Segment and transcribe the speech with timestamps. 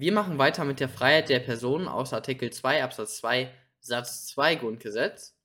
[0.00, 4.54] Wir machen weiter mit der Freiheit der Person aus Artikel 2 Absatz 2 Satz 2
[4.54, 5.36] Grundgesetz.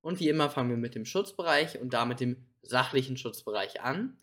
[0.00, 4.16] Und wie immer fangen wir mit dem Schutzbereich und damit dem sachlichen Schutzbereich an.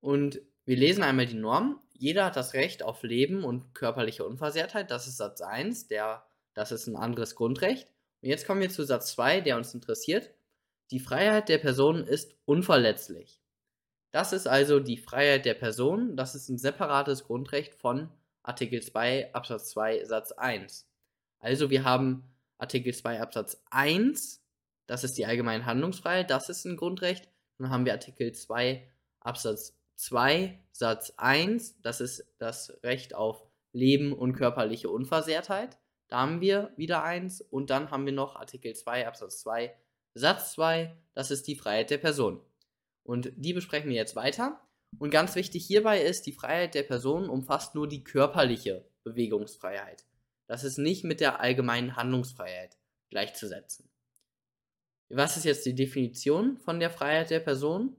[0.00, 1.80] Und wir lesen einmal die Norm.
[1.94, 4.90] Jeder hat das Recht auf Leben und körperliche Unversehrtheit.
[4.90, 7.88] Das ist Satz 1, der, das ist ein anderes Grundrecht.
[8.20, 10.32] Und jetzt kommen wir zu Satz 2, der uns interessiert.
[10.90, 13.40] Die Freiheit der Person ist unverletzlich.
[14.10, 16.14] Das ist also die Freiheit der Person.
[16.14, 18.10] Das ist ein separates Grundrecht von
[18.44, 20.86] Artikel 2 Absatz 2 Satz 1.
[21.40, 22.24] Also wir haben
[22.58, 24.42] Artikel 2 Absatz 1,
[24.86, 27.28] das ist die allgemeine Handlungsfreiheit, das ist ein Grundrecht.
[27.58, 28.88] Dann haben wir Artikel 2
[29.20, 35.78] Absatz 2 Satz 1, das ist das Recht auf Leben und körperliche Unversehrtheit.
[36.08, 39.74] Da haben wir wieder eins und dann haben wir noch Artikel 2 Absatz 2
[40.14, 42.40] Satz 2, das ist die Freiheit der Person.
[43.02, 44.60] Und die besprechen wir jetzt weiter.
[44.98, 50.04] Und ganz wichtig hierbei ist, die Freiheit der Person umfasst nur die körperliche Bewegungsfreiheit.
[50.46, 52.76] Das ist nicht mit der allgemeinen Handlungsfreiheit
[53.10, 53.88] gleichzusetzen.
[55.08, 57.96] Was ist jetzt die Definition von der Freiheit der Person?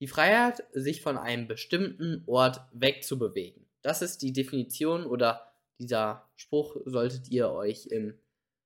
[0.00, 3.66] Die Freiheit, sich von einem bestimmten Ort wegzubewegen.
[3.82, 8.18] Das ist die Definition oder dieser Spruch solltet ihr euch im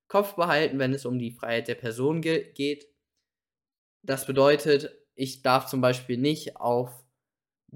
[0.08, 2.88] Kopf behalten, wenn es um die Freiheit der Person ge geht.
[4.02, 7.03] Das bedeutet, ich darf zum Beispiel nicht auf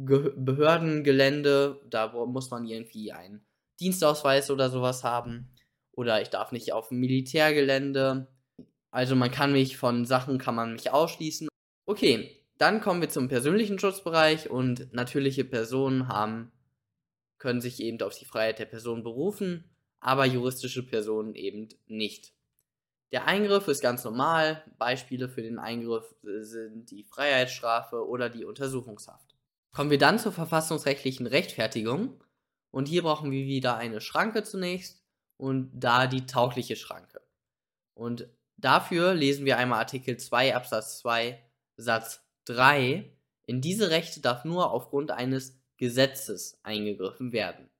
[0.00, 3.44] Ge Behördengelände, da muss man irgendwie einen
[3.80, 5.52] Dienstausweis oder sowas haben.
[5.92, 8.28] Oder ich darf nicht auf Militärgelände.
[8.90, 11.48] Also man kann mich von Sachen, kann man mich ausschließen.
[11.86, 16.52] Okay, dann kommen wir zum persönlichen Schutzbereich und natürliche Personen haben,
[17.38, 19.64] können sich eben auf die Freiheit der Person berufen,
[20.00, 22.32] aber juristische Personen eben nicht.
[23.10, 24.64] Der Eingriff ist ganz normal.
[24.78, 29.27] Beispiele für den Eingriff sind die Freiheitsstrafe oder die Untersuchungshaft.
[29.72, 32.22] Kommen wir dann zur verfassungsrechtlichen Rechtfertigung.
[32.70, 35.02] Und hier brauchen wir wieder eine Schranke zunächst
[35.36, 37.20] und da die taugliche Schranke.
[37.94, 41.42] Und dafür lesen wir einmal Artikel 2 Absatz 2
[41.76, 43.10] Satz 3.
[43.46, 47.70] In diese Rechte darf nur aufgrund eines Gesetzes eingegriffen werden.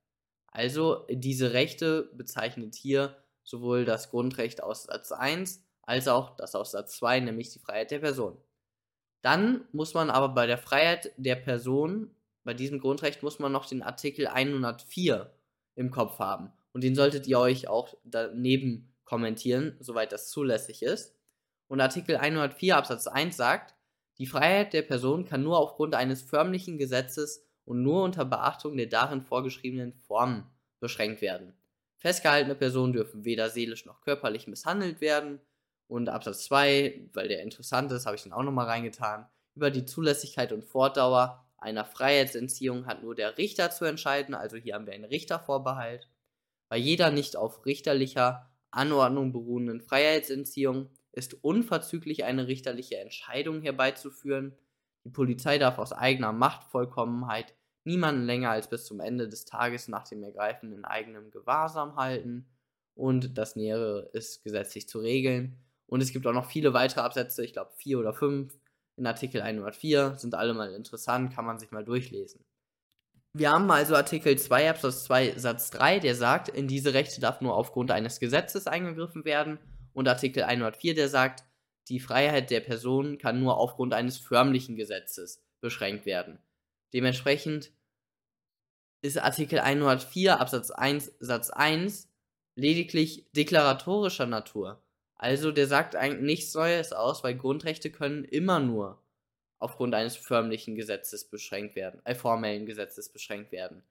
[0.47, 6.71] Also diese Rechte bezeichnet hier sowohl das Grundrecht aus Satz 1 als auch das aus
[6.71, 8.37] Satz 2, nämlich die Freiheit der Person.
[9.21, 12.11] Dann muss man aber bei der Freiheit der Person,
[12.43, 15.31] bei diesem Grundrecht muss man noch den Artikel 104
[15.75, 16.51] im Kopf haben.
[16.71, 21.15] Und den solltet ihr euch auch daneben kommentieren, soweit das zulässig ist.
[21.67, 23.75] Und Artikel 104 Absatz 1 sagt,
[24.17, 28.87] die Freiheit der Person kann nur aufgrund eines förmlichen Gesetzes und nur unter Beachtung der
[28.87, 30.43] darin vorgeschriebenen Formen
[30.79, 31.53] beschränkt werden.
[31.97, 35.39] Festgehaltene Personen dürfen weder seelisch noch körperlich misshandelt werden,
[35.89, 39.25] und Absatz 2, weil der interessant ist, habe ich den auch nochmal reingetan.
[39.55, 44.75] Über die Zulässigkeit und Fortdauer einer Freiheitsentziehung hat nur der Richter zu entscheiden, also hier
[44.75, 46.07] haben wir einen Richtervorbehalt.
[46.69, 54.55] Bei jeder nicht auf richterlicher Anordnung beruhenden Freiheitsentziehung ist unverzüglich eine richterliche Entscheidung herbeizuführen.
[55.05, 60.07] Die Polizei darf aus eigener Machtvollkommenheit niemanden länger als bis zum Ende des Tages nach
[60.07, 62.47] dem Ergreifen in eigenem Gewahrsam halten
[62.93, 65.57] und das Nähere ist gesetzlich zu regeln.
[65.89, 68.57] Und es gibt auch noch viele weitere Absätze, ich glaube vier oder fünf
[68.95, 72.45] in Artikel 104, sind alle mal interessant, kann man sich mal durchlesen.
[73.33, 77.41] Wir haben also Artikel 2 Absatz 2 Satz 3, der sagt, in diese Rechte darf
[77.41, 79.59] nur aufgrund eines Gesetzes eingegriffen werden.
[79.93, 81.43] Und Artikel 104, der sagt,
[81.89, 86.39] die Freiheit der Person kann nur aufgrund eines förmlichen Gesetzes beschränkt werden.
[86.93, 87.71] Dementsprechend
[89.01, 92.09] ist Artikel 104 Absatz 1 Satz 1
[92.55, 94.83] lediglich deklaratorischer Natur.
[95.19, 99.03] Also der sagt eigentlich nichts Neues aus, weil Grundrechte können immer nur
[99.59, 103.83] aufgrund eines förmlichen Gesetzes beschränkt werden, äh, formellen Gesetzes beschränkt werden.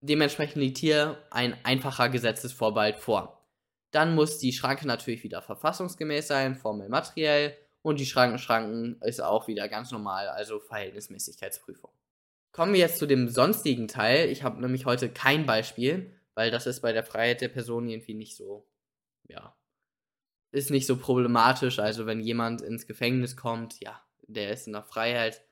[0.00, 3.46] Dementsprechend liegt hier ein einfacher Gesetzesvorbehalt vor.
[3.90, 9.48] Dann muss die Schranke natürlich wieder verfassungsgemäß sein, formell materiell, und die Schrankenschranken ist auch
[9.48, 11.90] wieder ganz normal, also Verhältnismäßigkeitsprüfung.
[12.52, 14.30] Kommen wir jetzt zu dem sonstigen Teil.
[14.30, 18.14] Ich habe nämlich heute kein Beispiel, weil das ist bei der Freiheit der Person irgendwie
[18.14, 18.66] nicht so,
[19.28, 19.54] ja,
[20.52, 21.78] ist nicht so problematisch.
[21.78, 25.44] Also wenn jemand ins Gefängnis kommt, ja, der ist in der Freiheit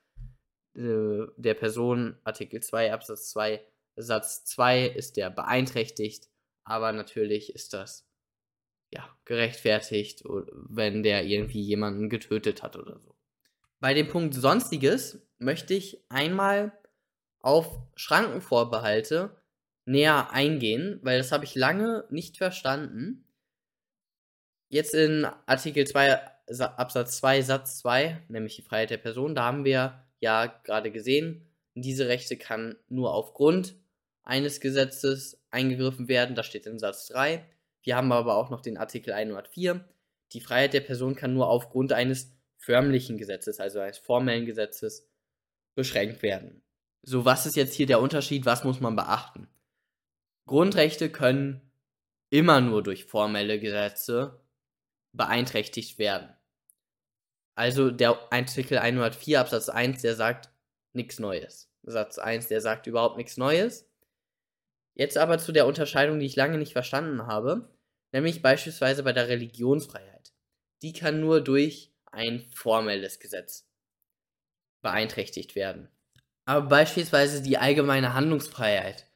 [0.76, 3.60] äh, der Person, Artikel 2 Absatz 2
[3.96, 6.28] Satz 2 ist der beeinträchtigt,
[6.64, 8.06] aber natürlich ist das
[8.90, 13.14] ja gerechtfertigt, wenn der irgendwie jemanden getötet hat oder so.
[13.78, 16.72] Bei dem Punkt Sonstiges möchte ich einmal
[17.40, 19.36] auf Schrankenvorbehalte
[19.86, 23.24] näher eingehen, weil das habe ich lange nicht verstanden.
[24.72, 26.20] Jetzt in Artikel 2
[26.76, 31.44] Absatz 2 Satz 2, nämlich die Freiheit der Person, da haben wir ja gerade gesehen,
[31.74, 33.74] diese Rechte kann nur aufgrund
[34.22, 37.44] eines Gesetzes eingegriffen werden, das steht in Satz 3.
[37.82, 39.84] Wir haben aber auch noch den Artikel 104.
[40.32, 45.10] Die Freiheit der Person kann nur aufgrund eines förmlichen Gesetzes, also eines formellen Gesetzes,
[45.74, 46.62] beschränkt werden.
[47.02, 48.46] So, was ist jetzt hier der Unterschied?
[48.46, 49.48] Was muss man beachten?
[50.46, 51.72] Grundrechte können
[52.28, 54.40] immer nur durch formelle Gesetze
[55.12, 56.34] beeinträchtigt werden.
[57.54, 60.50] Also der Artikel 104 Absatz 1, der sagt
[60.92, 61.70] nichts Neues.
[61.82, 63.88] Satz 1, der sagt überhaupt nichts Neues.
[64.94, 67.70] Jetzt aber zu der Unterscheidung, die ich lange nicht verstanden habe,
[68.12, 70.32] nämlich beispielsweise bei der Religionsfreiheit.
[70.82, 73.68] Die kann nur durch ein formelles Gesetz
[74.82, 75.88] beeinträchtigt werden.
[76.44, 79.06] Aber beispielsweise die allgemeine Handlungsfreiheit,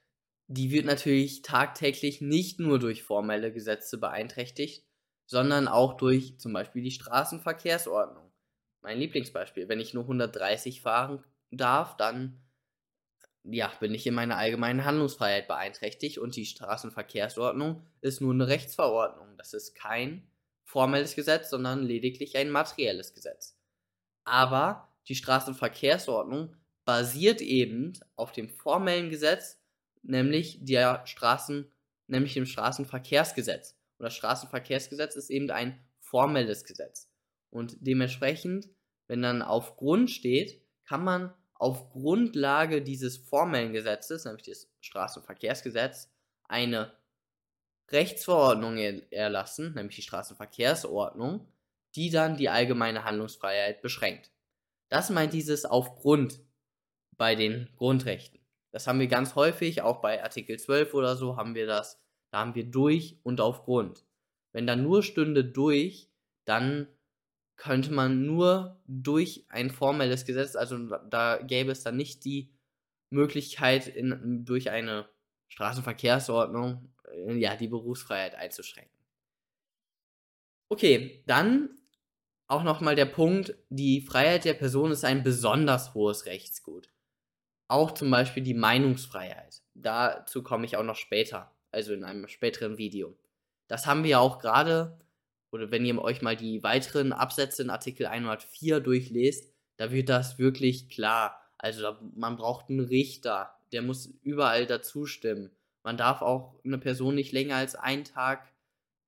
[0.47, 4.87] die wird natürlich tagtäglich nicht nur durch formelle Gesetze beeinträchtigt,
[5.35, 8.31] sondern auch durch zum Beispiel die Straßenverkehrsordnung.
[8.83, 12.41] Mein Lieblingsbeispiel, wenn ich nur 130 fahren darf, dann
[13.43, 19.37] ja, bin ich in meiner allgemeinen Handlungsfreiheit beeinträchtigt und die Straßenverkehrsordnung ist nur eine Rechtsverordnung.
[19.37, 20.25] Das ist kein
[20.63, 23.59] formelles Gesetz, sondern lediglich ein materielles Gesetz.
[24.23, 26.55] Aber die Straßenverkehrsordnung
[26.85, 29.61] basiert eben auf dem formellen Gesetz,
[30.03, 31.73] nämlich der Straßen,
[32.07, 33.77] nämlich dem Straßenverkehrsgesetz.
[34.05, 37.11] Und das Straßenverkehrsgesetz ist eben ein formelles Gesetz.
[37.49, 38.69] Und dementsprechend,
[39.07, 46.13] wenn dann auf Grund steht, kann man auf Grundlage dieses formellen Gesetzes, nämlich des Straßenverkehrsgesetz,
[46.47, 46.93] eine
[47.91, 51.51] Rechtsverordnung erlassen, nämlich die Straßenverkehrsordnung,
[51.95, 54.31] die dann die allgemeine Handlungsfreiheit beschränkt.
[54.91, 56.41] Das meint dieses Aufgrund
[57.13, 58.39] bei den Grundrechten.
[58.71, 62.04] Das haben wir ganz häufig, auch bei Artikel 12 oder so haben wir das.
[62.35, 64.05] Da haben wir durch und aufgrund.
[64.51, 66.11] Wenn da nur stünde durch,
[66.45, 66.89] dann
[67.55, 70.77] könnte man nur durch ein formelles Gesetz, also
[71.09, 72.53] da gäbe es dann nicht die
[73.09, 75.09] Möglichkeit, in, durch eine
[75.47, 78.99] Straßenverkehrsordnung äh, ja, die Berufsfreiheit einzuschränken.
[80.69, 81.79] Okay, dann
[82.49, 86.91] auch nochmal der Punkt, die Freiheit der Person ist ein besonders hohes Rechtsgut.
[87.69, 89.63] Auch zum Beispiel die Meinungsfreiheit.
[89.75, 93.17] Dazu komme ich auch noch später, also in einem späteren Video.
[93.69, 94.99] Das haben wir ja auch gerade,
[95.51, 100.39] oder wenn ihr euch mal die weiteren Absätze in Artikel 104 durchlest, da wird das
[100.39, 101.41] wirklich klar.
[101.59, 105.51] Also man braucht einen Richter, der muss überall dazu stimmen.
[105.83, 108.49] Man darf auch eine Person nicht länger als einen Tag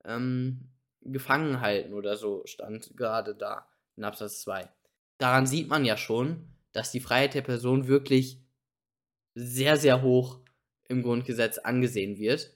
[0.04, 0.68] ähm,
[1.02, 3.66] gefangen halten oder so, stand gerade da
[3.96, 4.68] in Absatz 2.
[5.18, 8.40] Daran sieht man ja schon, dass die Freiheit der Person wirklich
[9.34, 10.40] sehr, sehr hoch
[10.88, 12.55] im Grundgesetz angesehen wird.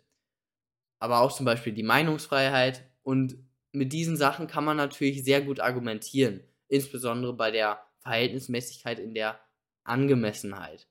[1.01, 2.89] Aber auch zum Beispiel die Meinungsfreiheit.
[3.03, 3.37] Und
[3.73, 9.41] mit diesen Sachen kann man natürlich sehr gut argumentieren, insbesondere bei der Verhältnismäßigkeit in der
[9.83, 10.87] Angemessenheit.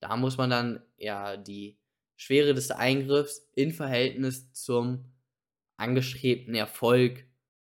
[0.00, 1.78] Da muss man dann ja die
[2.16, 5.04] Schwere des Eingriffs in Verhältnis zum
[5.76, 7.26] angestrebten Erfolg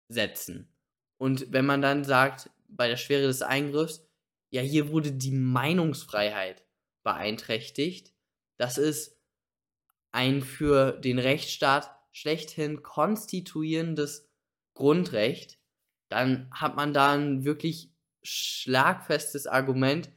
[0.09, 0.73] setzen.
[1.17, 4.05] Und wenn man dann sagt, bei der Schwere des Eingriffs,
[4.49, 6.63] ja, hier wurde die Meinungsfreiheit
[7.03, 8.13] beeinträchtigt,
[8.57, 9.16] das ist
[10.17, 14.27] ein für den Rechtsstaat schlechthin konstituierendes
[14.73, 15.59] Grundrecht,
[16.09, 17.91] dann hat man da ein wirklich
[18.23, 20.09] schlagfestes Argument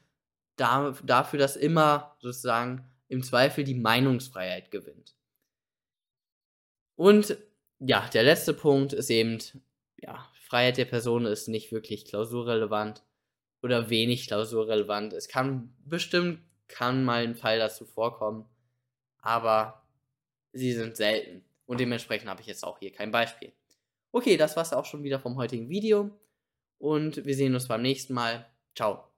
[0.56, 5.14] dafür, dass immer sozusagen im Zweifel die Meinungsfreiheit gewinnt.
[6.96, 7.36] Und
[7.78, 9.38] ja, der letzte Punkt ist eben,
[9.98, 13.04] ja, Freiheit der Person ist nicht wirklich klausurrelevant
[13.62, 15.12] oder wenig klausurrelevant.
[15.12, 18.48] Es kann bestimmt kann mal ein Fall dazu vorkommen,
[19.18, 19.79] aber
[20.52, 23.52] sie sind selten und dementsprechend habe ich jetzt auch hier kein Beispiel.
[24.12, 26.10] Okay, das war's auch schon wieder vom heutigen Video
[26.78, 28.46] und wir sehen uns beim nächsten Mal.
[28.74, 29.09] Ciao.